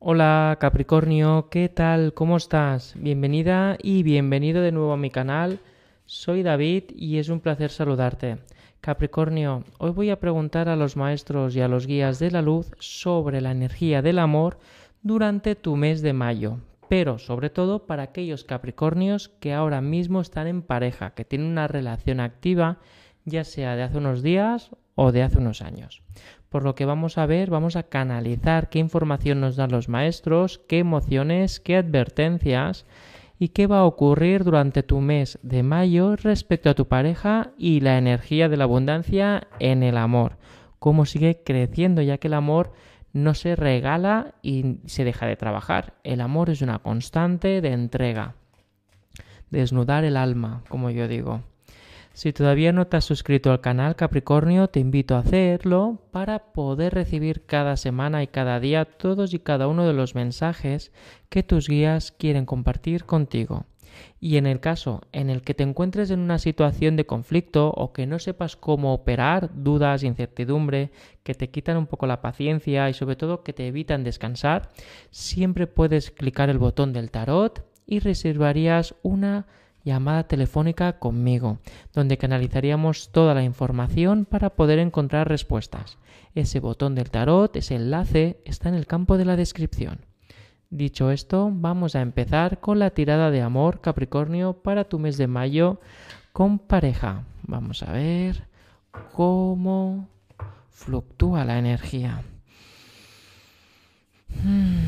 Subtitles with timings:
[0.00, 2.14] Hola Capricornio, ¿qué tal?
[2.14, 2.94] ¿Cómo estás?
[2.96, 5.58] Bienvenida y bienvenido de nuevo a mi canal.
[6.06, 8.38] Soy David y es un placer saludarte.
[8.80, 12.70] Capricornio, hoy voy a preguntar a los maestros y a los guías de la luz
[12.78, 14.60] sobre la energía del amor
[15.02, 16.58] durante tu mes de mayo,
[16.88, 21.66] pero sobre todo para aquellos Capricornios que ahora mismo están en pareja, que tienen una
[21.66, 22.78] relación activa,
[23.24, 26.02] ya sea de hace unos días o de hace unos años.
[26.48, 30.58] Por lo que vamos a ver, vamos a canalizar qué información nos dan los maestros,
[30.66, 32.86] qué emociones, qué advertencias
[33.38, 37.80] y qué va a ocurrir durante tu mes de mayo respecto a tu pareja y
[37.80, 40.38] la energía de la abundancia en el amor.
[40.78, 42.72] Cómo sigue creciendo ya que el amor
[43.12, 45.94] no se regala y se deja de trabajar.
[46.02, 48.36] El amor es una constante de entrega.
[49.50, 51.42] Desnudar el alma, como yo digo.
[52.18, 56.92] Si todavía no te has suscrito al canal Capricornio, te invito a hacerlo para poder
[56.92, 60.90] recibir cada semana y cada día todos y cada uno de los mensajes
[61.28, 63.66] que tus guías quieren compartir contigo.
[64.18, 67.92] Y en el caso en el que te encuentres en una situación de conflicto o
[67.92, 70.90] que no sepas cómo operar, dudas, incertidumbre,
[71.22, 74.70] que te quitan un poco la paciencia y sobre todo que te evitan descansar,
[75.12, 79.46] siempre puedes clicar el botón del tarot y reservarías una
[79.84, 81.58] llamada telefónica conmigo,
[81.92, 85.98] donde canalizaríamos toda la información para poder encontrar respuestas.
[86.34, 90.00] Ese botón del tarot, ese enlace, está en el campo de la descripción.
[90.70, 95.26] Dicho esto, vamos a empezar con la tirada de amor Capricornio para tu mes de
[95.26, 95.80] mayo
[96.32, 97.24] con pareja.
[97.42, 98.46] Vamos a ver
[99.14, 100.08] cómo
[100.68, 102.22] fluctúa la energía.
[104.42, 104.86] Hmm,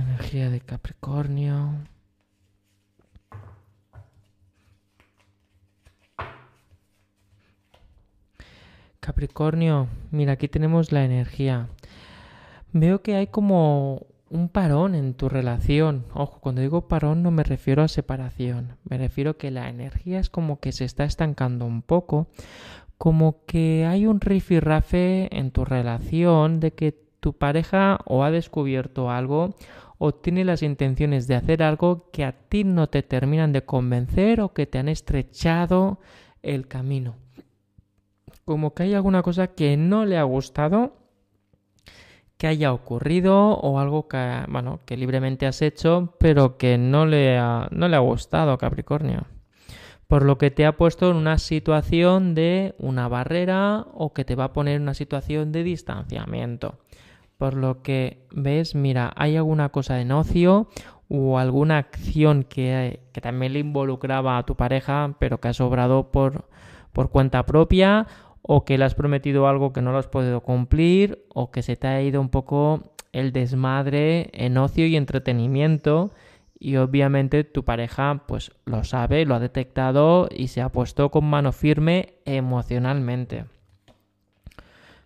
[0.00, 1.74] energía de Capricornio.
[9.18, 11.66] Capricornio, mira, aquí tenemos la energía.
[12.72, 16.04] Veo que hay como un parón en tu relación.
[16.14, 20.30] Ojo, cuando digo parón no me refiero a separación, me refiero que la energía es
[20.30, 22.28] como que se está estancando un poco,
[22.96, 29.10] como que hay un rifirrafe en tu relación de que tu pareja o ha descubierto
[29.10, 29.56] algo
[29.98, 34.40] o tiene las intenciones de hacer algo que a ti no te terminan de convencer
[34.40, 35.98] o que te han estrechado
[36.40, 37.16] el camino
[38.48, 40.94] como que hay alguna cosa que no le ha gustado
[42.38, 47.36] que haya ocurrido o algo que, bueno, que libremente has hecho, pero que no le
[47.36, 49.26] ha, no le ha gustado Capricornio.
[50.06, 54.34] Por lo que te ha puesto en una situación de una barrera o que te
[54.34, 56.78] va a poner en una situación de distanciamiento.
[57.36, 60.68] Por lo que ves, mira, hay alguna cosa de nocio
[61.08, 66.10] o alguna acción que, que también le involucraba a tu pareja, pero que ha sobrado
[66.10, 66.48] por,
[66.92, 68.06] por cuenta propia
[68.42, 71.76] o que le has prometido algo que no lo has podido cumplir o que se
[71.76, 76.12] te ha ido un poco el desmadre en ocio y entretenimiento
[76.58, 81.24] y obviamente tu pareja pues lo sabe, lo ha detectado y se ha puesto con
[81.24, 83.44] mano firme emocionalmente.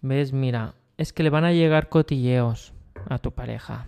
[0.00, 0.32] ¿Ves?
[0.32, 2.72] Mira, es que le van a llegar cotilleos
[3.08, 3.86] a tu pareja.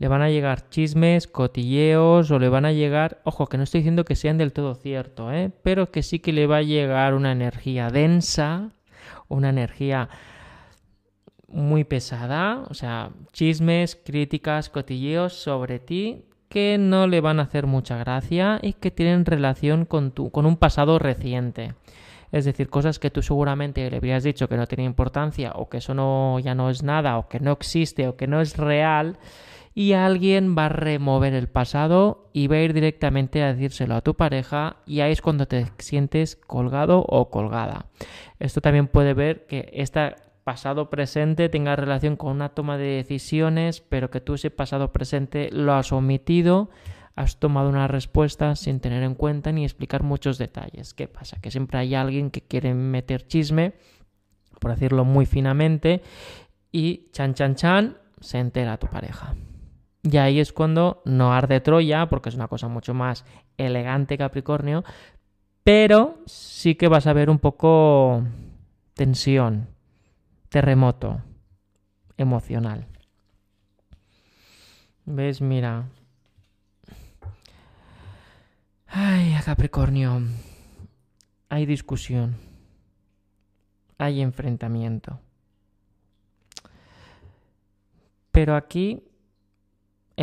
[0.00, 3.80] Le van a llegar chismes, cotilleos o le van a llegar, ojo, que no estoy
[3.80, 5.52] diciendo que sean del todo cierto, ¿eh?
[5.62, 8.70] pero que sí que le va a llegar una energía densa,
[9.28, 10.08] una energía
[11.48, 17.66] muy pesada, o sea, chismes, críticas, cotilleos sobre ti que no le van a hacer
[17.66, 21.74] mucha gracia y que tienen relación con, tu, con un pasado reciente.
[22.32, 25.78] Es decir, cosas que tú seguramente le habrías dicho que no tiene importancia o que
[25.78, 29.18] eso no, ya no es nada o que no existe o que no es real
[29.80, 34.02] y alguien va a remover el pasado y va a ir directamente a decírselo a
[34.02, 37.86] tu pareja y ahí es cuando te sientes colgado o colgada.
[38.38, 43.80] Esto también puede ver que este pasado presente tenga relación con una toma de decisiones,
[43.80, 46.68] pero que tú ese pasado presente lo has omitido,
[47.16, 50.92] has tomado una respuesta sin tener en cuenta ni explicar muchos detalles.
[50.92, 51.40] ¿Qué pasa?
[51.40, 53.72] Que siempre hay alguien que quiere meter chisme,
[54.58, 56.02] por decirlo muy finamente,
[56.70, 59.34] y chan chan chan se entera tu pareja.
[60.02, 63.24] Y ahí es cuando no arde Troya, porque es una cosa mucho más
[63.58, 64.82] elegante Capricornio,
[65.62, 68.24] pero sí que vas a ver un poco
[68.94, 69.68] tensión,
[70.48, 71.20] terremoto
[72.16, 72.86] emocional.
[75.04, 75.40] ¿Ves?
[75.40, 75.86] Mira.
[78.86, 80.22] Ay, Capricornio.
[81.48, 82.36] Hay discusión.
[83.98, 85.20] Hay enfrentamiento.
[88.30, 89.09] Pero aquí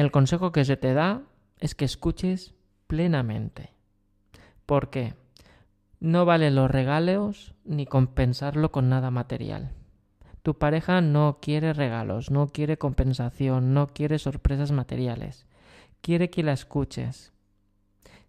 [0.01, 1.23] el consejo que se te da
[1.59, 2.53] es que escuches
[2.85, 3.73] plenamente.
[4.67, 5.15] ¿Por qué?
[5.99, 9.71] No valen los regalos ni compensarlo con nada material.
[10.43, 15.47] Tu pareja no quiere regalos, no quiere compensación, no quiere sorpresas materiales.
[16.01, 17.33] Quiere que la escuches.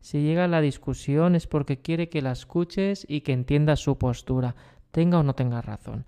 [0.00, 4.56] Si llega la discusión es porque quiere que la escuches y que entiendas su postura,
[4.90, 6.06] tenga o no tenga razón.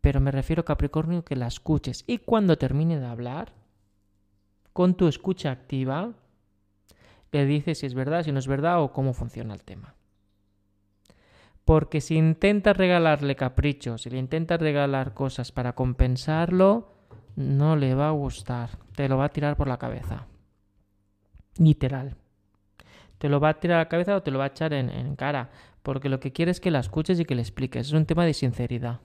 [0.00, 2.02] Pero me refiero, Capricornio, que la escuches.
[2.06, 3.52] Y cuando termine de hablar,
[4.72, 6.12] con tu escucha activa,
[7.30, 9.94] le dices si es verdad, si no es verdad o cómo funciona el tema.
[11.64, 16.92] Porque si intentas regalarle caprichos, si le intentas regalar cosas para compensarlo,
[17.36, 18.70] no le va a gustar.
[18.96, 20.26] Te lo va a tirar por la cabeza.
[21.56, 22.16] Literal.
[23.18, 25.14] Te lo va a tirar a la cabeza o te lo va a echar en,
[25.14, 25.50] cara.
[25.82, 27.86] Porque lo que quiere es que la escuches y que le expliques.
[27.86, 29.00] Es un tema de sinceridad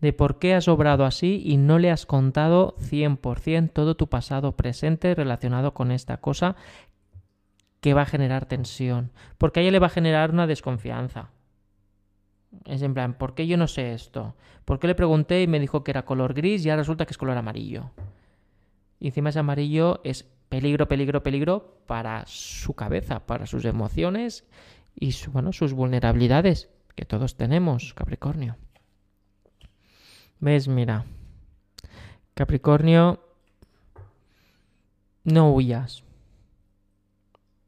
[0.00, 4.56] de por qué has obrado así y no le has contado 100% todo tu pasado
[4.56, 6.56] presente relacionado con esta cosa
[7.80, 11.30] que va a generar tensión, porque a ella le va a generar una desconfianza.
[12.66, 14.34] Es en plan, ¿por qué yo no sé esto?
[14.64, 17.12] ¿Por qué le pregunté y me dijo que era color gris y ahora resulta que
[17.12, 17.90] es color amarillo?
[18.98, 24.44] Y encima ese amarillo es peligro, peligro, peligro para su cabeza, para sus emociones
[24.94, 28.56] y bueno, sus vulnerabilidades que todos tenemos, Capricornio.
[30.40, 30.68] ¿Ves?
[30.68, 31.04] Mira.
[32.34, 33.20] Capricornio,
[35.24, 36.02] no huyas.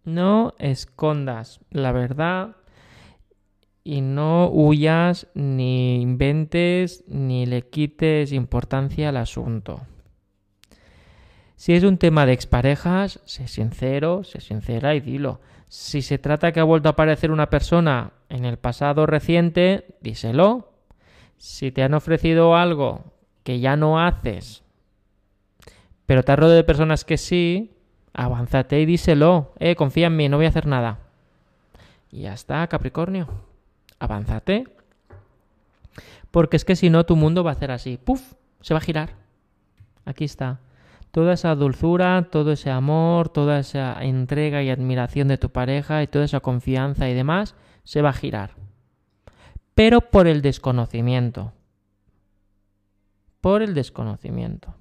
[0.04, 2.56] No escondas la verdad
[3.84, 9.82] y no huyas ni inventes ni le quites importancia al asunto.
[11.56, 15.40] Si es un tema de exparejas, sé sincero, sé sincera y dilo.
[15.68, 20.71] Si se trata que ha vuelto a aparecer una persona en el pasado reciente, díselo.
[21.42, 23.02] Si te han ofrecido algo
[23.42, 24.62] que ya no haces,
[26.06, 27.72] pero te has rodeado de personas que sí,
[28.12, 29.52] avánzate y díselo.
[29.58, 31.00] Eh, confía en mí, no voy a hacer nada.
[32.12, 33.26] Y ya está, Capricornio.
[33.98, 34.68] Avánzate.
[36.30, 37.98] Porque es que si no, tu mundo va a hacer así.
[37.98, 38.34] ¡Puf!
[38.60, 39.16] Se va a girar.
[40.04, 40.60] Aquí está.
[41.10, 46.06] Toda esa dulzura, todo ese amor, toda esa entrega y admiración de tu pareja y
[46.06, 48.62] toda esa confianza y demás, se va a girar
[49.74, 51.52] pero por el desconocimiento.
[53.40, 54.74] Por el desconocimiento.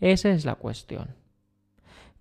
[0.00, 1.14] Esa es la cuestión.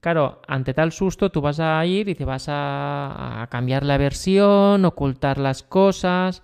[0.04, 4.84] Claro, ante tal susto tú vas a ir y te vas a, cambiar la versión,
[4.84, 6.44] ocultar las cosas,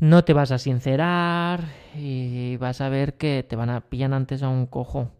[0.00, 1.62] no te vas a sincerar
[1.94, 5.12] y vas a ver que te van a pillar antes a un cojo.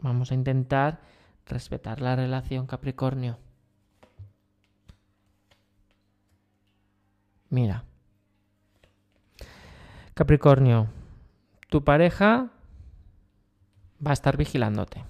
[0.00, 1.00] Vamos a intentar
[1.44, 3.36] respetar la relación Capricornio.
[7.52, 7.84] Mira.
[10.14, 10.86] Capricornio,
[11.68, 12.48] tu pareja
[14.04, 15.04] va a estar vigilándote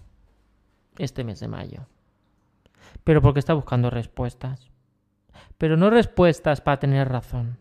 [0.99, 1.87] este mes de mayo.
[3.05, 4.73] Pero porque está buscando respuestas.
[5.56, 7.59] Pero no respuestas para tener razón,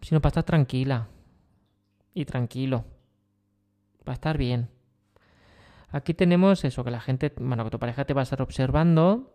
[0.00, 1.08] sino para estar tranquila
[2.14, 2.86] y tranquilo.
[4.08, 4.70] Va a estar bien.
[5.90, 9.34] Aquí tenemos eso, que la gente, bueno, que tu pareja te va a estar observando,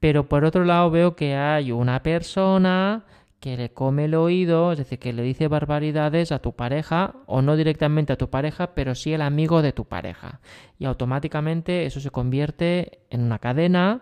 [0.00, 3.04] pero por otro lado veo que hay una persona
[3.44, 7.42] que le come el oído, es decir, que le dice barbaridades a tu pareja, o
[7.42, 10.40] no directamente a tu pareja, pero sí al amigo de tu pareja.
[10.78, 14.00] Y automáticamente eso se convierte en una cadena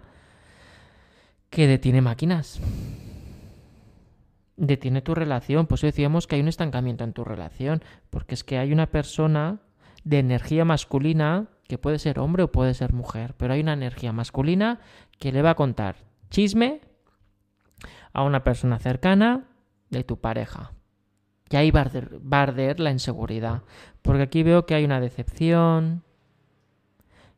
[1.50, 2.60] que detiene máquinas.
[4.56, 5.66] Detiene tu relación.
[5.66, 9.58] Pues decíamos que hay un estancamiento en tu relación, porque es que hay una persona
[10.04, 14.12] de energía masculina, que puede ser hombre o puede ser mujer, pero hay una energía
[14.12, 14.78] masculina
[15.18, 15.96] que le va a contar
[16.30, 16.80] chisme
[18.12, 19.44] a una persona cercana
[19.90, 20.72] de tu pareja.
[21.50, 23.62] Y ahí va a, arder, la inseguridad.
[24.00, 26.02] Porque aquí veo que hay una decepción,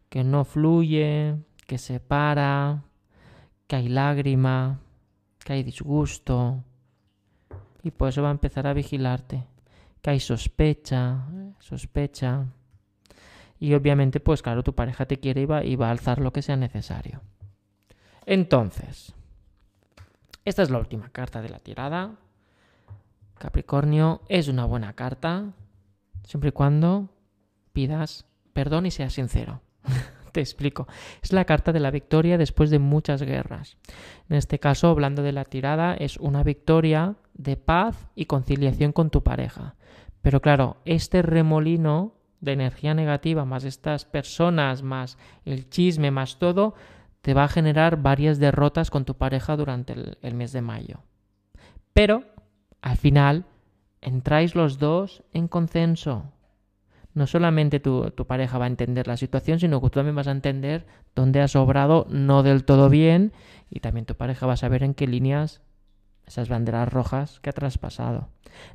[0.08, 1.36] que no fluye,
[1.66, 2.84] que se para,
[3.66, 4.78] que hay lágrima,
[5.44, 6.62] que hay disgusto.
[7.82, 9.42] Y por eso va a empezar a vigilarte.
[10.00, 11.26] Que hay sospecha,
[11.58, 12.46] sospecha.
[13.58, 16.56] Y obviamente, pues claro, tu pareja te quiere y va a alzar lo que sea
[16.56, 17.20] necesario.
[18.26, 19.14] Entonces,
[20.44, 22.12] esta es la última carta de la tirada.
[23.38, 25.52] Capricornio es una buena carta,
[26.24, 27.08] siempre y cuando
[27.72, 29.60] pidas perdón y seas sincero.
[30.32, 30.88] Te explico.
[31.22, 33.76] Es la carta de la victoria después de muchas guerras.
[34.28, 39.10] En este caso, hablando de la tirada, es una victoria de paz y conciliación con
[39.10, 39.76] tu pareja.
[40.22, 46.74] Pero claro, este remolino de energía negativa, más estas personas, más el chisme, más todo,
[47.24, 51.00] te va a generar varias derrotas con tu pareja durante el, mes de mayo.
[51.94, 52.22] Pero,
[52.82, 53.46] al final,
[54.02, 56.24] entráis los dos en consenso.
[57.14, 60.26] No solamente tu, tu, pareja va a entender la situación, sino que tú también vas
[60.26, 63.32] a entender dónde has obrado no del todo bien
[63.70, 65.62] y también tu pareja va a saber en qué líneas
[66.26, 68.28] esas banderas rojas que ha traspasado.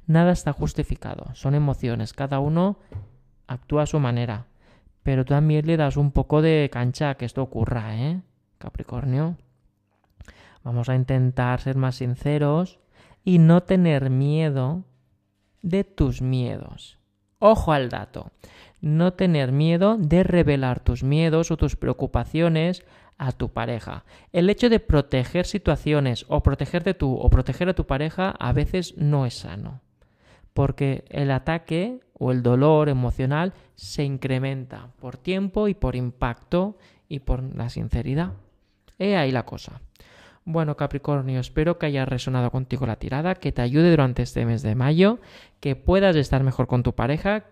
[0.07, 2.79] Nada está justificado, son emociones, cada uno
[3.45, 4.47] actúa a su manera,
[5.03, 8.21] pero tú también le das un poco de cancha a que esto ocurra, ¿eh?
[8.59, 9.37] Capricornio.
[10.63, 12.79] Vamos a intentar ser más sinceros
[13.23, 14.83] y no tener miedo
[15.61, 16.99] de tus miedos.
[17.39, 18.31] Ojo al dato.
[18.81, 22.85] No tener miedo de revelar tus miedos o tus preocupaciones
[23.17, 24.05] a tu pareja.
[24.31, 28.95] El hecho de proteger situaciones o protegerte tú o proteger a tu pareja a veces
[28.97, 29.81] no es sano.
[30.53, 37.19] Porque el ataque o el dolor emocional se incrementa por tiempo y por impacto y
[37.19, 38.33] por la sinceridad.
[38.99, 39.81] He ahí la cosa.
[40.45, 44.61] Bueno, Capricornio, espero que haya resonado contigo la tirada, que te ayude durante este mes
[44.61, 45.19] de mayo,
[45.59, 47.45] que puedas estar mejor con tu pareja,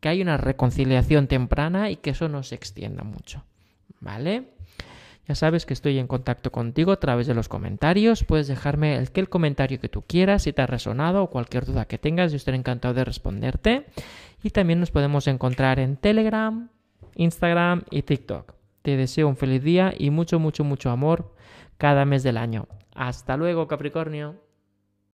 [0.00, 3.44] que haya una reconciliación temprana y que eso no se extienda mucho.
[4.00, 4.50] ¿Vale?
[5.26, 8.24] Ya sabes que estoy en contacto contigo a través de los comentarios.
[8.24, 11.86] Puedes dejarme el, el comentario que tú quieras, si te ha resonado o cualquier duda
[11.86, 12.30] que tengas.
[12.30, 13.86] Yo estaré encantado de responderte.
[14.42, 16.68] Y también nos podemos encontrar en Telegram,
[17.16, 18.54] Instagram y TikTok.
[18.84, 21.32] Te deseo un feliz día y mucho, mucho, mucho amor
[21.78, 22.68] cada mes del año.
[22.94, 24.43] Hasta luego, Capricornio.